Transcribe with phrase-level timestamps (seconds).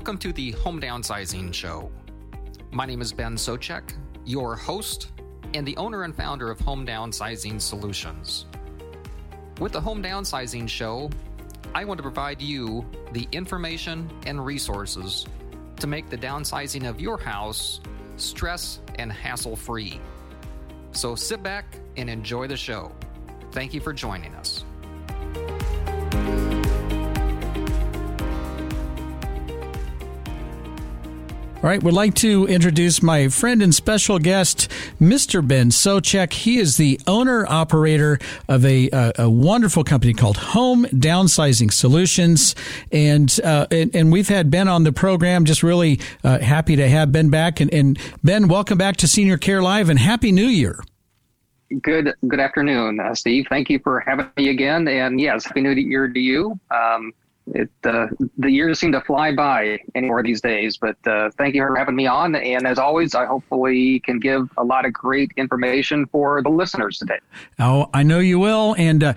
[0.00, 1.92] Welcome to the Home Downsizing Show.
[2.70, 3.92] My name is Ben Socek,
[4.24, 5.12] your host
[5.52, 8.46] and the owner and founder of Home Downsizing Solutions.
[9.60, 11.10] With the Home Downsizing Show,
[11.74, 12.82] I want to provide you
[13.12, 15.26] the information and resources
[15.80, 17.82] to make the downsizing of your house
[18.16, 20.00] stress and hassle free.
[20.92, 22.90] So sit back and enjoy the show.
[23.52, 24.64] Thank you for joining us.
[31.62, 35.46] All right, would like to introduce my friend and special guest, Mr.
[35.46, 36.32] Ben Socek.
[36.32, 42.54] He is the owner operator of a, a, a wonderful company called Home Downsizing Solutions,
[42.90, 45.44] and uh, and, and, we've had Ben on the program.
[45.44, 47.60] Just really uh, happy to have Ben back.
[47.60, 50.82] And, and Ben, welcome back to Senior Care Live, and Happy New Year.
[51.82, 53.44] Good good afternoon, uh, Steve.
[53.50, 56.58] Thank you for having me again, and yes, Happy New Year to you.
[56.70, 57.12] Um,
[57.54, 58.06] it uh,
[58.38, 60.76] the years seem to fly by anymore these days.
[60.76, 64.48] But uh, thank you for having me on, and as always, I hopefully can give
[64.56, 67.18] a lot of great information for the listeners today.
[67.58, 69.14] Oh, I know you will, and uh,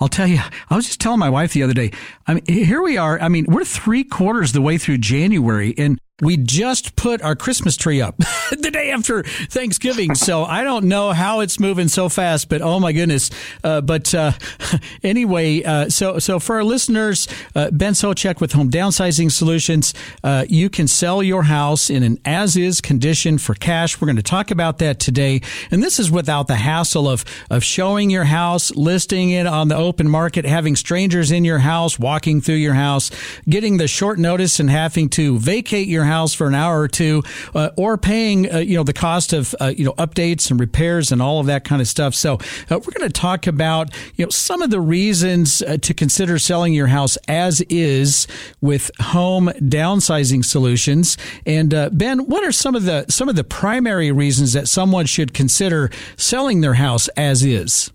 [0.00, 0.40] I'll tell you.
[0.70, 1.92] I was just telling my wife the other day.
[2.26, 3.20] I mean, here we are.
[3.20, 7.76] I mean, we're three quarters the way through January, and we just put our Christmas
[7.76, 8.16] tree up
[8.50, 10.16] the day after Thanksgiving.
[10.16, 13.30] So I don't know how it's moving so fast, but oh my goodness.
[13.62, 14.32] Uh, but uh,
[15.04, 20.44] anyway, uh, so so for our listeners, uh, Ben Socek with Home Downsizing Solutions, uh,
[20.48, 24.00] you can sell your house in an as is condition for cash.
[24.00, 25.40] We're going to talk about that today.
[25.70, 29.76] And this is without the hassle of, of showing your house, listing it on the
[29.76, 33.12] open market, having strangers in your house, walking through your house,
[33.48, 37.22] getting the short notice and having to vacate your house for an hour or two,
[37.54, 41.12] uh, or paying uh, you know the cost of uh, you know updates and repairs
[41.12, 42.14] and all of that kind of stuff.
[42.14, 42.38] So uh,
[42.70, 46.74] we're going to talk about you know some of the reasons uh, to consider selling
[46.74, 48.26] your house as is
[48.60, 51.16] with home downsizing solutions.
[51.46, 55.06] And uh, Ben, what are some of the some of the primary reasons that someone
[55.06, 57.92] should consider selling their house as is?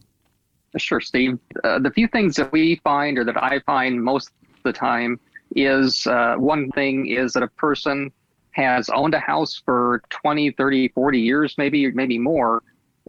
[0.77, 1.37] Sure, Steve.
[1.63, 5.19] the few things that we find or that I find most of the time
[5.55, 8.11] is uh, one thing is that a person
[8.51, 12.61] has owned a house for 20, 30, 40 years, maybe, maybe more,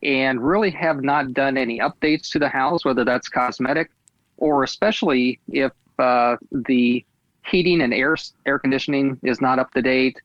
[0.02, 3.90] and really have not done any updates to the house, whether that's cosmetic
[4.36, 7.04] or especially if uh, the
[7.46, 8.16] heating and air,
[8.46, 10.20] air conditioning is not up to date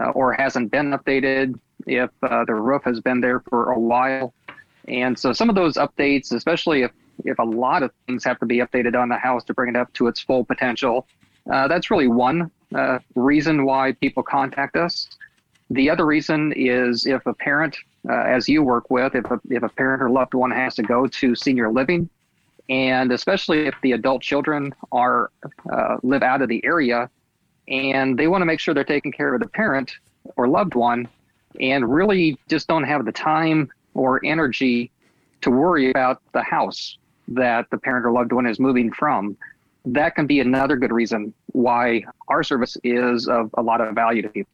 [0.00, 4.34] uh, or hasn't been updated, if uh, the roof has been there for a while.
[4.88, 6.90] And so some of those updates, especially if,
[7.24, 9.76] if a lot of things have to be updated on the house to bring it
[9.76, 11.06] up to its full potential,
[11.50, 15.08] uh, that's really one uh, reason why people contact us.
[15.70, 17.76] The other reason is if a parent,
[18.08, 20.82] uh, as you work with, if a, if a parent or loved one has to
[20.82, 22.08] go to senior living,
[22.68, 25.30] and especially if the adult children are
[25.70, 27.10] uh, live out of the area,
[27.68, 29.92] and they want to make sure they're taking care of the parent
[30.36, 31.08] or loved one,
[31.60, 34.90] and really just don't have the time or energy
[35.42, 39.36] to worry about the house that the parent or loved one is moving from
[39.84, 44.22] that can be another good reason why our service is of a lot of value
[44.22, 44.53] to people.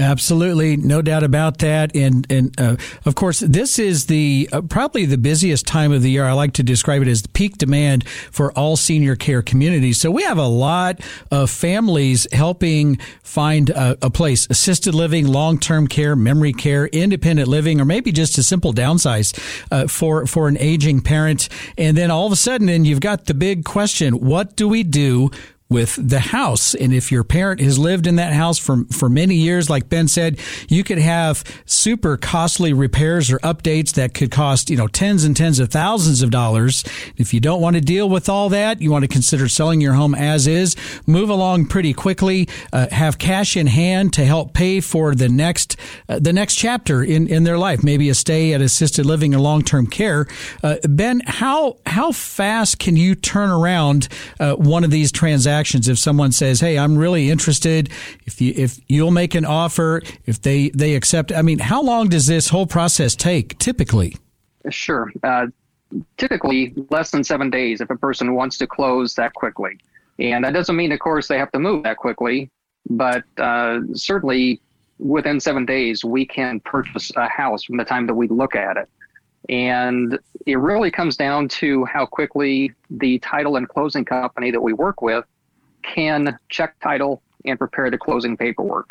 [0.00, 1.94] Absolutely, no doubt about that.
[1.94, 6.10] And and uh, of course, this is the uh, probably the busiest time of the
[6.10, 6.24] year.
[6.24, 10.00] I like to describe it as the peak demand for all senior care communities.
[10.00, 15.58] So we have a lot of families helping find a, a place: assisted living, long
[15.58, 19.38] term care, memory care, independent living, or maybe just a simple downsize
[19.70, 21.50] uh, for for an aging parent.
[21.76, 24.82] And then all of a sudden, then you've got the big question: What do we
[24.82, 25.30] do
[25.70, 26.74] with the house.
[26.74, 30.08] And if your parent has lived in that house for, for many years, like Ben
[30.08, 30.38] said,
[30.68, 35.36] you could have super costly repairs or updates that could cost, you know, tens and
[35.36, 36.82] tens of thousands of dollars.
[37.16, 39.94] If you don't want to deal with all that, you want to consider selling your
[39.94, 40.74] home as is,
[41.06, 45.76] move along pretty quickly, uh, have cash in hand to help pay for the next,
[46.08, 49.38] uh, the next chapter in, in their life, maybe a stay at assisted living or
[49.38, 50.26] long-term care.
[50.64, 54.08] Uh, ben, how, how fast can you turn around
[54.40, 55.59] uh, one of these transactions?
[55.60, 57.90] Transactions if someone says hey i'm really interested.
[58.26, 62.08] If you if you'll make an offer if they they accept i mean how long
[62.08, 64.16] does this whole process take typically?
[64.70, 65.10] Sure.
[65.22, 65.46] Uh,
[66.16, 69.78] typically less than seven days if a person wants to close that quickly.
[70.18, 72.50] And that doesn't mean of course they have to move that quickly
[72.88, 74.60] but uh, certainly
[74.98, 78.76] within seven days we can purchase a house from the time that we look at
[78.76, 78.88] it.
[79.48, 84.72] And it really comes down to how quickly the title and closing company that we
[84.72, 85.24] work with
[85.82, 88.90] can check title and prepare the closing paperwork.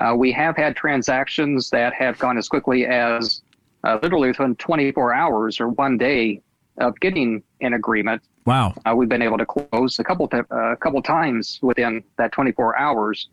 [0.00, 3.42] Uh, we have had transactions that have gone as quickly as
[3.84, 6.40] uh, literally within 24 hours or one day
[6.78, 8.20] of getting an agreement.
[8.46, 8.74] Wow.
[8.84, 12.76] Uh, we've been able to close a couple uh, a couple times within that 24
[12.78, 13.28] hours.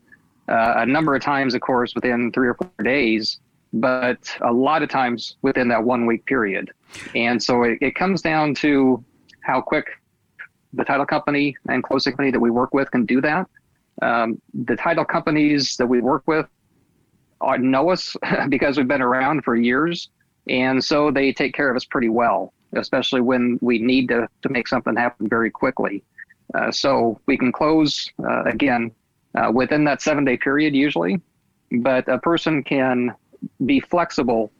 [0.47, 3.39] uh, a number of times, of course, within three or four days,
[3.73, 6.71] but a lot of times within that one week period.
[7.15, 9.03] And so it, it comes down to
[9.41, 9.87] how quick
[10.73, 13.47] the title company and closing company that we work with can do that.
[14.01, 16.47] Um, the title companies that we work with
[17.41, 18.15] are, know us
[18.50, 20.09] because we've been around for years,
[20.47, 24.50] and so they take care of us pretty well, especially when we need to, to
[24.50, 26.03] make something happen very quickly.
[26.53, 28.91] Uh, so we can close uh, again
[29.35, 31.21] uh, within that seven day period usually,
[31.79, 33.13] but a person can
[33.65, 34.51] be flexible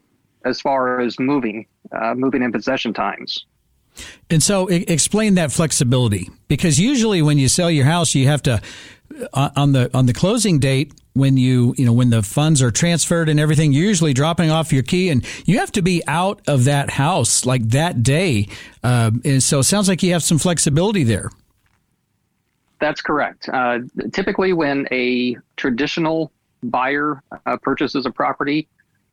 [0.44, 3.46] as far as moving, uh, moving in possession times.
[4.30, 8.42] And so, I- explain that flexibility because usually when you sell your house, you have
[8.42, 8.60] to
[9.32, 12.70] uh, on the on the closing date when you you know when the funds are
[12.70, 13.72] transferred and everything.
[13.72, 17.44] You're usually dropping off your key, and you have to be out of that house
[17.44, 18.48] like that day.
[18.82, 21.30] Uh, and so, it sounds like you have some flexibility there.
[22.80, 23.48] That's correct.
[23.48, 23.80] Uh,
[24.12, 26.32] typically, when a traditional
[26.64, 28.68] buyer uh, purchases a property,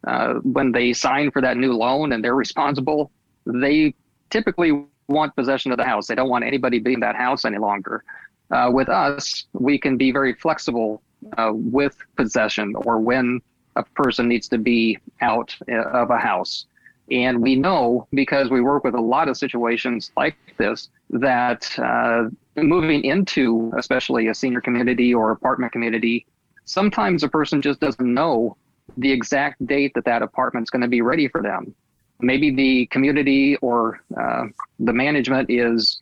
[0.08, 3.12] uh, when they sign for that new loan and they're responsible,
[3.46, 3.94] they
[4.30, 6.08] typically want possession of the house.
[6.08, 8.04] They don't want anybody being in that house any longer.
[8.52, 11.02] Uh, with us, we can be very flexible
[11.38, 13.42] uh, with possession or when
[13.76, 16.66] a person needs to be out uh, of a house.
[17.12, 22.30] And we know because we work with a lot of situations like this that uh,
[22.56, 26.26] moving into, especially a senior community or apartment community,
[26.66, 28.58] sometimes a person just doesn't know
[28.98, 31.74] the exact date that that apartment's going to be ready for them.
[32.22, 34.46] Maybe the community or uh,
[34.80, 36.02] the management is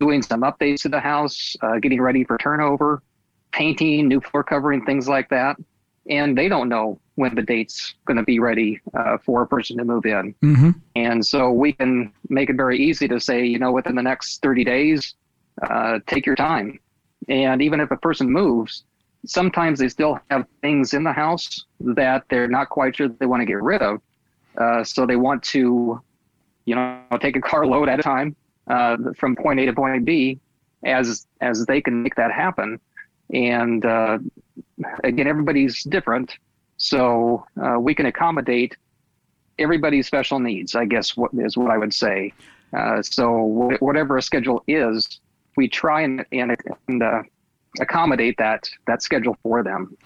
[0.00, 3.02] doing some updates to the house, uh, getting ready for turnover,
[3.52, 5.56] painting, new floor covering, things like that.
[6.08, 9.76] And they don't know when the date's going to be ready uh, for a person
[9.78, 10.34] to move in.
[10.42, 10.70] Mm-hmm.
[10.96, 14.42] And so we can make it very easy to say, you know, within the next
[14.42, 15.14] 30 days,
[15.62, 16.80] uh, take your time.
[17.28, 18.84] And even if a person moves,
[19.26, 23.40] sometimes they still have things in the house that they're not quite sure they want
[23.40, 24.00] to get rid of.
[24.56, 26.00] Uh, so they want to,
[26.64, 28.36] you know, take a car load at a time
[28.68, 30.38] uh, from point A to point B,
[30.84, 32.80] as as they can make that happen.
[33.32, 34.18] And uh,
[35.04, 36.36] again, everybody's different,
[36.76, 38.76] so uh, we can accommodate
[39.58, 40.74] everybody's special needs.
[40.74, 42.32] I guess what is what I would say.
[42.76, 45.20] Uh, so whatever a schedule is,
[45.56, 46.56] we try and, and,
[46.88, 47.02] and
[47.80, 49.96] accommodate that that schedule for them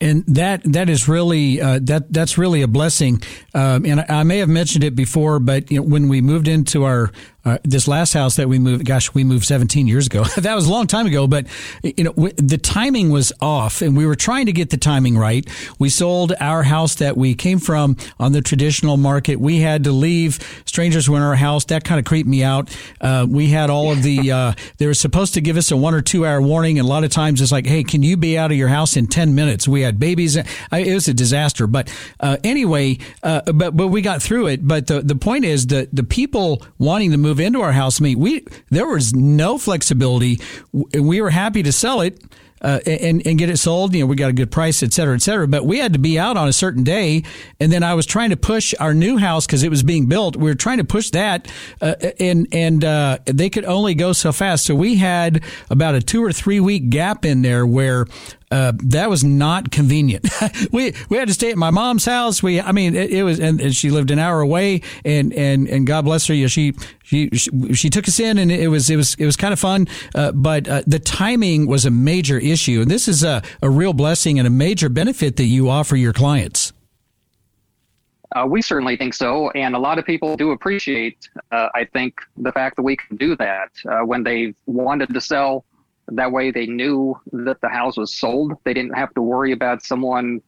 [0.00, 3.22] and that that is really uh, that that's really a blessing.
[3.54, 6.48] Um, and I, I, may have mentioned it before, but you know, when we moved
[6.48, 7.12] into our
[7.46, 10.24] uh, this last house that we moved, gosh, we moved 17 years ago.
[10.36, 11.46] that was a long time ago, but
[11.82, 15.16] you know, w- the timing was off and we were trying to get the timing
[15.16, 15.48] right.
[15.78, 19.36] We sold our house that we came from on the traditional market.
[19.36, 20.40] We had to leave.
[20.66, 21.66] Strangers were in our house.
[21.66, 22.76] That kind of creeped me out.
[23.00, 25.94] Uh, we had all of the, uh, they were supposed to give us a one
[25.94, 26.80] or two hour warning.
[26.80, 28.96] And a lot of times it's like, Hey, can you be out of your house
[28.96, 29.68] in 10 minutes?
[29.68, 30.36] We had babies.
[30.36, 31.68] I, it was a disaster.
[31.68, 34.66] But, uh, anyway, uh, but, but we got through it.
[34.66, 38.00] But the, the point is that the people wanting to move move into our house.
[38.00, 40.40] Mean, we there was no flexibility.
[40.72, 42.22] We were happy to sell it.
[42.62, 43.94] Uh, and and get it sold.
[43.94, 45.46] You know, we got a good price, et cetera, et cetera.
[45.46, 47.22] But we had to be out on a certain day,
[47.60, 50.36] and then I was trying to push our new house because it was being built.
[50.36, 51.52] We were trying to push that,
[51.82, 54.64] uh, and and uh, they could only go so fast.
[54.64, 58.06] So we had about a two or three week gap in there where
[58.50, 60.28] uh, that was not convenient.
[60.72, 62.42] we we had to stay at my mom's house.
[62.42, 65.68] We, I mean, it, it was, and, and, she lived an hour away, and and
[65.68, 66.34] and God bless her.
[66.34, 69.36] Know, she, she she she took us in, and it was it was it was
[69.36, 69.88] kind of fun.
[70.14, 73.92] Uh, but uh, the timing was a major issue, and this is a a real
[73.92, 76.72] blessing and a major benefit that you offer your clients.
[78.34, 81.28] Uh, we certainly think so, and a lot of people do appreciate.
[81.50, 85.20] Uh, I think the fact that we can do that uh, when they wanted to
[85.20, 85.64] sell
[86.08, 88.54] that way, they knew that the house was sold.
[88.64, 90.40] They didn't have to worry about someone,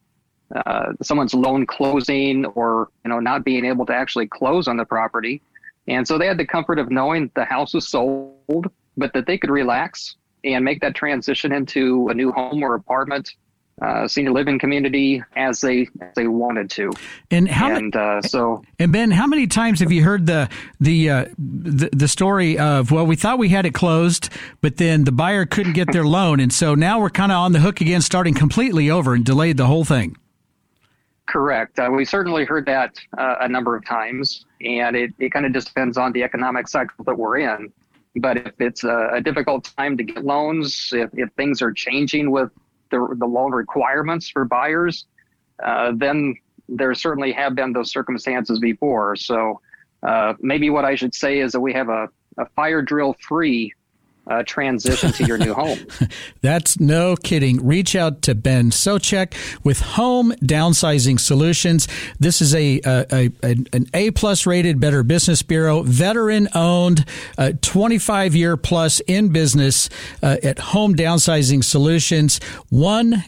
[0.55, 4.85] uh, someone's loan closing or you know not being able to actually close on the
[4.85, 5.41] property.
[5.87, 9.37] And so they had the comfort of knowing the house was sold, but that they
[9.37, 13.33] could relax and make that transition into a new home or apartment
[13.81, 16.91] uh, senior living community as they as they wanted to.
[17.31, 21.09] And how and uh, so and Ben, how many times have you heard the the,
[21.09, 24.29] uh, the the story of well, we thought we had it closed,
[24.61, 27.51] but then the buyer couldn't get their loan, and so now we're kind of on
[27.51, 30.15] the hook again, starting completely over and delayed the whole thing.
[31.29, 31.77] Correct.
[31.77, 35.53] Uh, we certainly heard that uh, a number of times, and it, it kind of
[35.53, 37.71] just depends on the economic cycle that we're in.
[38.15, 42.31] But if it's a, a difficult time to get loans, if, if things are changing
[42.31, 42.49] with
[42.91, 45.05] the, the loan requirements for buyers,
[45.63, 46.35] uh, then
[46.67, 49.15] there certainly have been those circumstances before.
[49.15, 49.59] So
[50.03, 53.73] uh, maybe what I should say is that we have a, a fire drill free
[54.29, 55.79] uh, transition to your new home.
[56.41, 57.65] That's no kidding.
[57.65, 59.33] Reach out to Ben Socek
[59.63, 61.87] with Home Downsizing Solutions.
[62.19, 67.05] This is a, a, a an A plus rated Better Business Bureau, veteran owned,
[67.37, 69.89] uh, 25 year plus in business
[70.21, 72.39] uh, at Home Downsizing Solutions.
[72.69, 73.23] 1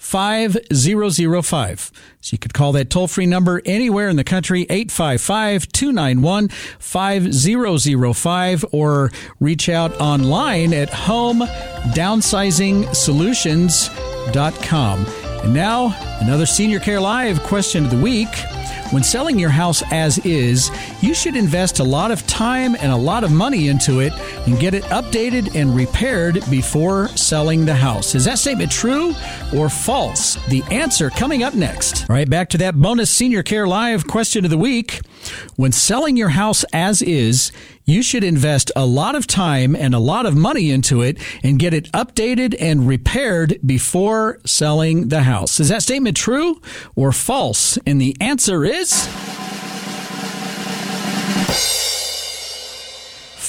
[0.00, 1.92] 5005.
[2.20, 8.64] So you could call that toll free number anywhere in the country, 855 291 5005,
[8.72, 11.42] or reach out online at home
[11.94, 15.29] downsizing homedownsizing.solutions.com.
[15.42, 18.28] And now, another Senior Care Live question of the week.
[18.90, 20.68] When selling your house as is,
[21.00, 24.12] you should invest a lot of time and a lot of money into it
[24.46, 28.16] and get it updated and repaired before selling the house.
[28.16, 29.14] Is that statement true
[29.56, 30.34] or false?
[30.46, 32.10] The answer coming up next.
[32.10, 35.00] All right, back to that bonus Senior Care Live question of the week.
[35.54, 37.52] When selling your house as is,
[37.90, 41.58] you should invest a lot of time and a lot of money into it and
[41.58, 45.60] get it updated and repaired before selling the house.
[45.60, 46.60] Is that statement true
[46.96, 47.78] or false?
[47.86, 49.08] And the answer is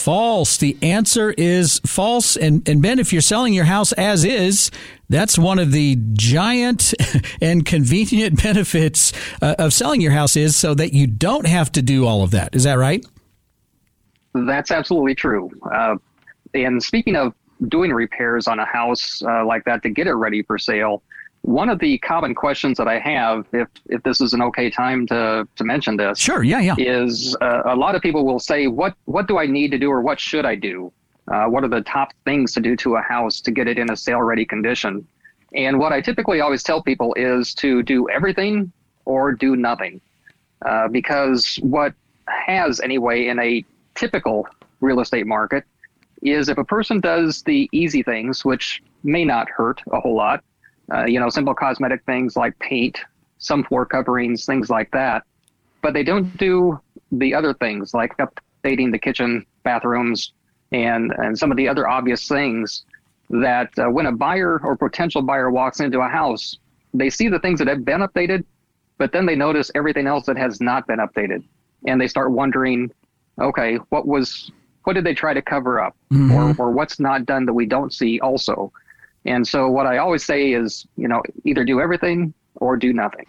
[0.02, 0.58] false.
[0.58, 2.36] The answer is false.
[2.36, 4.72] And, and Ben, if you're selling your house as is,
[5.10, 6.94] that's one of the giant
[7.42, 11.82] and convenient benefits uh, of selling your house is so that you don't have to
[11.82, 12.56] do all of that.
[12.56, 13.06] Is that right?
[14.34, 15.52] That's absolutely true.
[15.72, 15.96] Uh,
[16.54, 17.34] and speaking of
[17.68, 21.04] doing repairs on a house uh, like that to get it ready for sale,
[21.44, 25.08] one of the common questions that I have, if if this is an okay time
[25.08, 28.68] to to mention this, sure, yeah, yeah, is uh, a lot of people will say,
[28.68, 30.92] "What what do I need to do, or what should I do?
[31.32, 33.90] Uh, what are the top things to do to a house to get it in
[33.92, 35.08] a sale ready condition?"
[35.54, 38.72] And what I typically always tell people is to do everything
[39.06, 40.00] or do nothing,
[40.66, 41.94] uh, because what
[42.28, 44.48] has anyway in a typical
[44.80, 45.64] real estate market
[46.22, 50.44] is if a person does the easy things, which may not hurt a whole lot,
[50.94, 53.00] uh, you know, simple cosmetic things like paint,
[53.38, 55.24] some floor coverings, things like that,
[55.82, 56.80] but they don't do
[57.12, 60.34] the other things like updating the kitchen, bathrooms,
[60.72, 62.86] and and some of the other obvious things
[63.30, 66.58] that uh, when a buyer or potential buyer walks into a house,
[66.94, 68.44] they see the things that have been updated,
[68.98, 71.44] but then they notice everything else that has not been updated,
[71.88, 72.92] and they start wondering,
[73.40, 74.52] okay, what was
[74.84, 76.32] what did they try to cover up, mm-hmm.
[76.32, 78.72] or or what's not done that we don't see also.
[79.26, 83.26] And so what I always say is, you know, either do everything or do nothing.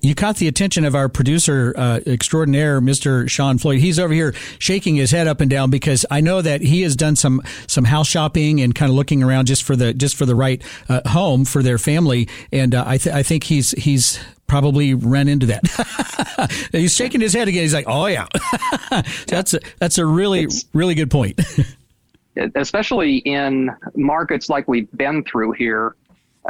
[0.00, 3.28] You caught the attention of our producer uh, extraordinaire, Mr.
[3.28, 3.80] Sean Floyd.
[3.80, 6.96] He's over here shaking his head up and down because I know that he has
[6.96, 10.24] done some some house shopping and kind of looking around just for the just for
[10.26, 12.28] the right uh, home for their family.
[12.52, 16.68] And uh, I th- I think he's he's probably ran into that.
[16.72, 17.62] he's shaking his head again.
[17.62, 18.26] He's like, "Oh yeah,
[19.26, 21.40] that's a, that's a really it's, really good point."
[22.56, 25.94] especially in markets like we've been through here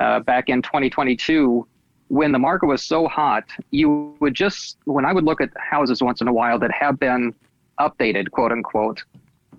[0.01, 1.67] uh, back in 2022
[2.09, 6.03] when the market was so hot, you would just, when I would look at houses
[6.03, 7.35] once in a while that have been
[7.81, 9.03] updated, quote unquote,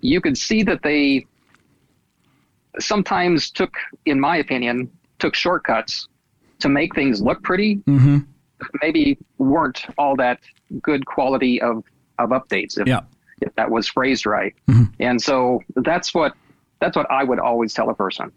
[0.00, 1.26] you could see that they
[2.78, 3.74] sometimes took,
[4.04, 6.08] in my opinion, took shortcuts
[6.60, 8.18] to make things look pretty, mm-hmm.
[8.82, 10.40] maybe weren't all that
[10.82, 11.84] good quality of,
[12.18, 12.78] of updates.
[12.78, 13.00] If, yeah
[13.40, 14.54] if that was phrased right.
[14.68, 14.84] Mm-hmm.
[15.00, 16.34] And so that's what
[16.80, 18.32] that's what I would always tell a person.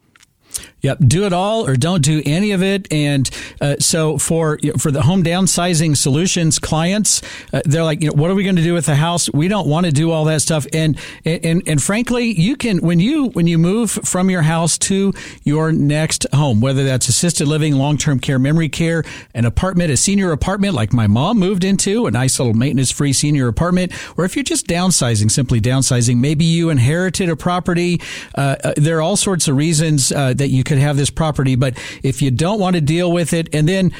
[0.82, 2.92] Yep, do it all or don't do any of it.
[2.92, 3.30] And
[3.60, 8.32] uh, so for for the home downsizing solutions clients, uh, they're like, you know, what
[8.32, 9.30] are we going to do with the house?
[9.34, 10.66] We don't want to do all that stuff.
[10.72, 15.14] And and and frankly, you can when you when you move from your house to
[15.44, 19.04] your next home, whether that's assisted living, long term care, memory care,
[19.34, 23.12] an apartment, a senior apartment like my mom moved into, a nice little maintenance free
[23.12, 28.00] senior apartment, or if you're just downsizing, simply downsizing, maybe you inherited a property.
[28.34, 31.56] Uh, uh there are all sorts of reasons uh, that you could have this property.
[31.56, 33.92] But if you don't want to deal with it, and then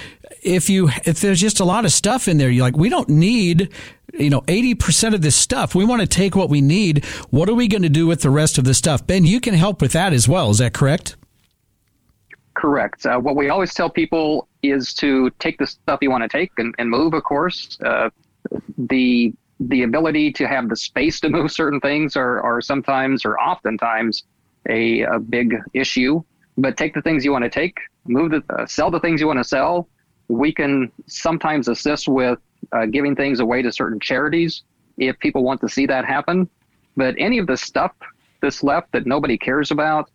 [0.42, 3.10] if you if there's just a lot of stuff in there, you're like, we don't
[3.10, 3.70] need
[4.14, 5.76] you know 80% of this stuff.
[5.76, 7.06] We want to take what we need.
[7.30, 9.06] What are we going to do with the rest of the stuff?
[9.06, 10.50] Ben you can help with that as well.
[10.50, 11.16] Is that correct?
[12.56, 13.06] Correct.
[13.06, 16.52] Uh, what we always tell people is to take the stuff you want to take
[16.58, 17.78] and, and move of course.
[17.82, 18.10] Uh,
[18.78, 23.40] the the ability to have the space to move certain things are, are sometimes or
[23.40, 24.24] oftentimes
[24.70, 26.22] a, a big issue
[26.60, 29.28] but take the things you want to take, move the, uh, sell the things you
[29.28, 29.88] want to sell.
[30.28, 32.40] We can sometimes assist with
[32.72, 34.64] uh, giving things away to certain charities
[34.98, 36.50] if people want to see that happen.
[36.98, 37.94] But any of the stuff
[38.42, 40.10] that's left that nobody cares about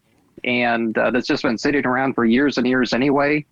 [0.44, 3.46] and uh, that's just been sitting around for years and years anyway,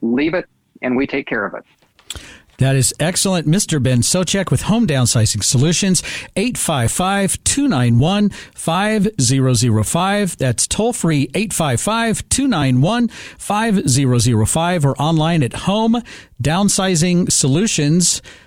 [0.00, 0.46] leave it
[0.82, 2.20] and we take care of it.
[2.58, 3.46] That is excellent.
[3.46, 3.82] Mr.
[3.82, 6.02] Ben Socek with Home Downsizing Solutions,
[6.36, 10.36] 855 291 5005.
[10.38, 16.02] That's toll free 855 291 5005 or online at Home
[16.42, 18.45] Downsizing Solutions dot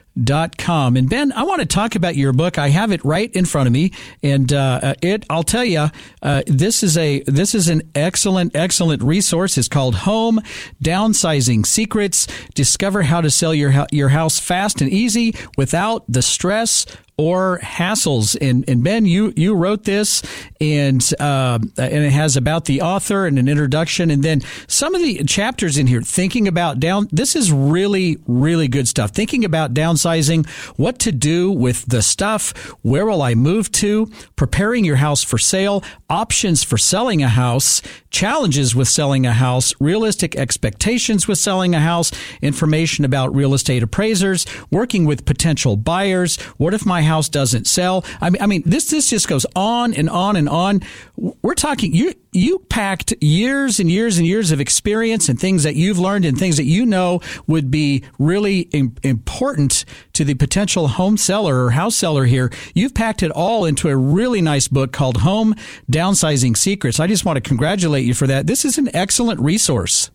[0.58, 0.98] com.
[0.98, 2.58] And Ben, I want to talk about your book.
[2.58, 5.26] I have it right in front of me, and uh, it.
[5.30, 5.88] I'll tell you,
[6.22, 9.58] uh, this is a this is an excellent excellent resource.
[9.58, 10.42] It's called Home
[10.84, 12.28] Downsizing Secrets.
[12.54, 16.86] Discover how to sell your your house fast and easy without the stress
[17.20, 18.38] or hassles.
[18.40, 20.24] And, and Ben, you, you wrote this
[20.62, 24.10] and, uh, and it has about the author and an introduction.
[24.10, 28.70] And then some of the chapters in here, thinking about down, this is really, really
[28.70, 29.12] good stuff.
[29.12, 30.48] Thinking about downsizing,
[30.78, 35.38] what to do with the stuff, where will I move to, preparing your house for
[35.38, 41.76] sale, options for selling a house, challenges with selling a house, realistic expectations with selling
[41.76, 42.12] a house,
[42.42, 46.38] information about real estate appraisers, working with potential buyers.
[46.58, 48.06] What if my house doesn't sell?
[48.22, 50.82] I mean, I mean, this, this just goes on and on and on.
[51.16, 55.76] We're talking, you, you packed years and years and years of experience and things that
[55.76, 58.70] you've learned and things that you know would be really
[59.04, 62.52] important to the potential home seller or house seller here.
[62.74, 65.56] You've packed it all into a really nice book called Home
[65.92, 67.00] Downsizing Secrets.
[67.00, 68.48] I just want to congratulate you for that.
[68.48, 70.12] This is an excellent resource.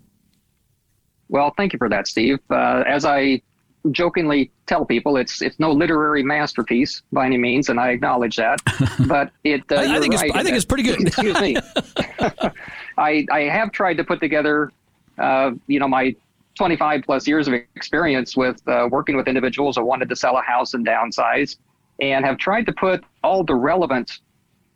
[1.29, 2.39] Well, thank you for that, Steve.
[2.51, 3.43] Uh, as I
[3.91, 8.61] jokingly tell people it's it's no literary masterpiece by any means, and I acknowledge that.
[9.07, 11.01] But it, uh, I, I, think right, it's, I think it's pretty good.
[11.07, 11.57] excuse me.
[12.99, 14.73] I I have tried to put together,
[15.19, 16.15] uh, you know, my
[16.57, 20.43] 25 plus years of experience with uh, working with individuals that wanted to sell a
[20.43, 21.57] house and downsize,
[22.01, 24.21] and have tried to put all the relevant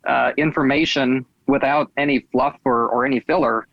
[0.05, 3.67] uh, information without any fluff or, or any filler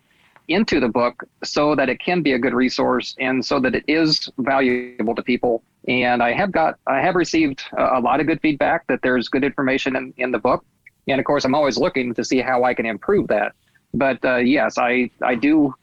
[0.48, 3.84] into the book so that it can be a good resource and so that it
[3.88, 5.62] is valuable to people.
[5.88, 9.44] And I have got, I have received a, lot of good feedback that there's good
[9.44, 10.64] information in, in the book.
[11.08, 13.52] And of course, I'm always looking to see how I can improve that.
[13.94, 15.75] But uh, yes, I, I do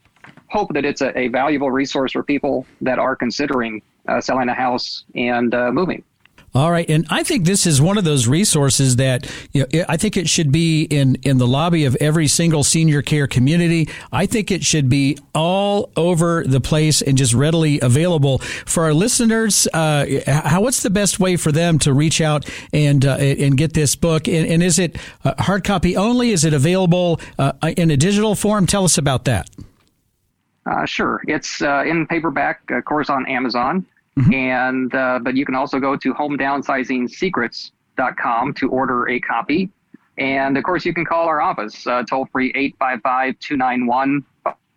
[0.48, 4.54] hope that it's a, a, valuable resource for people that are considering uh, selling a
[4.54, 6.04] house and uh, moving.
[6.56, 9.96] All right, and I think this is one of those resources that you know, I
[9.96, 13.88] think it should be in in the lobby of every single senior care community.
[14.12, 18.94] I think it should be all over the place and just readily available for our
[18.94, 19.66] listeners.
[19.74, 23.72] Uh, how what's the best way for them to reach out and uh, and get
[23.72, 24.28] this book?
[24.28, 26.30] And, and is it uh, hard copy only?
[26.30, 28.68] Is it available uh, in a digital form?
[28.68, 29.50] Tell us about that.
[30.70, 33.84] Uh, sure, it's in paperback, of course, on Amazon.
[34.18, 34.32] Mm-hmm.
[34.32, 39.70] And uh, but you can also go to homedownsizingsecrets.com to order a copy.
[40.18, 44.24] And of course, you can call our office uh, toll free 855 291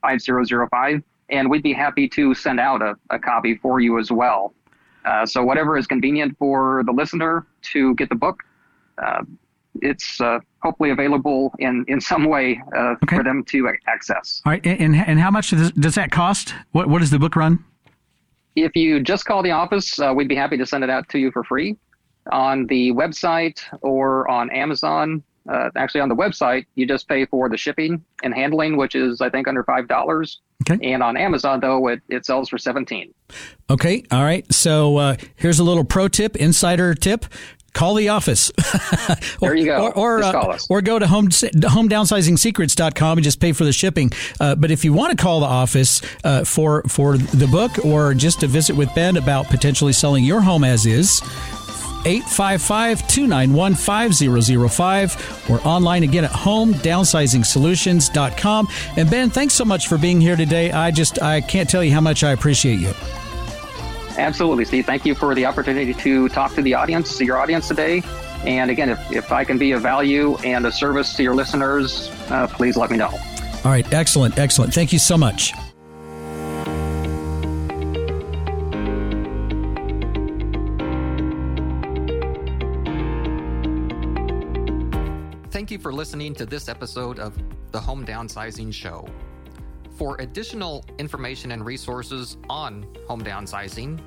[0.02, 1.04] 5005.
[1.30, 4.54] And we'd be happy to send out a, a copy for you as well.
[5.06, 8.43] Uh, so, whatever is convenient for the listener to get the book,
[8.97, 9.23] uh,
[9.82, 13.17] it's uh, hopefully available in, in some way uh, okay.
[13.17, 14.41] for them to access.
[14.45, 14.65] All right.
[14.65, 16.54] And, and how much does, does that cost?
[16.71, 17.63] What, what does the book run?
[18.57, 21.19] If you just call the office, uh, we'd be happy to send it out to
[21.19, 21.77] you for free
[22.31, 25.21] on the website or on Amazon.
[25.47, 29.21] Uh, actually, on the website, you just pay for the shipping and handling, which is
[29.21, 30.41] I think under five dollars.
[30.67, 30.91] Okay.
[30.91, 33.13] And on Amazon, though, it, it sells for seventeen.
[33.69, 34.03] Okay.
[34.11, 34.51] All right.
[34.51, 37.25] So uh, here's a little pro tip, insider tip
[37.77, 38.49] call the office.
[38.49, 39.89] or, there you go.
[39.89, 44.11] Or, or, uh, or go to home, homedownsizing secrets.com and just pay for the shipping.
[44.39, 48.13] Uh, but if you want to call the office uh, for, for the book or
[48.13, 51.21] just to visit with Ben about potentially selling your home as is,
[52.05, 57.45] 855 291 5005 or online again at home homedownsizing
[58.97, 60.71] And Ben, thanks so much for being here today.
[60.71, 62.93] I just, I can't tell you how much I appreciate you.
[64.17, 64.86] Absolutely, Steve.
[64.86, 68.01] Thank you for the opportunity to talk to the audience, to your audience today.
[68.45, 72.10] And again, if, if I can be of value and a service to your listeners,
[72.30, 73.10] uh, please let me know.
[73.63, 73.91] All right.
[73.93, 74.38] Excellent.
[74.38, 74.73] Excellent.
[74.73, 75.53] Thank you so much.
[85.51, 87.38] Thank you for listening to this episode of
[87.71, 89.08] the Home Downsizing Show.
[89.97, 93.99] For additional information and resources on home downsizing,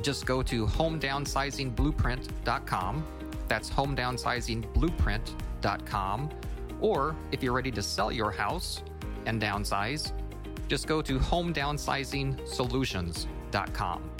[0.00, 3.04] just go to homedownsizingblueprint.com.
[3.46, 6.30] That's homedownsizingblueprint.com.
[6.80, 8.82] Or if you're ready to sell your house
[9.26, 10.12] and downsize,
[10.66, 14.10] just go to homedownsizingsolutions.com.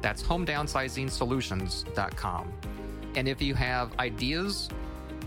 [0.00, 2.52] That's homedownsizingsolutions.com.
[3.16, 4.68] And if you have ideas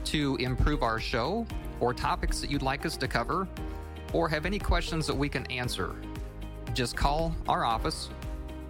[0.05, 1.45] to improve our show
[1.81, 3.49] or topics that you'd like us to cover,
[4.13, 5.95] or have any questions that we can answer,
[6.73, 8.09] just call our office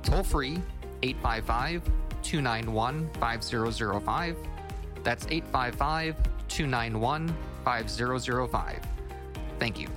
[0.04, 0.62] toll free
[1.04, 1.84] 855
[2.22, 4.38] 291 5005.
[5.04, 6.16] That's 855
[6.48, 8.80] 291 5005.
[9.60, 9.88] Thank you.